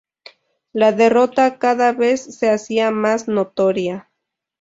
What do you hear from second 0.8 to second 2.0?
derrota cada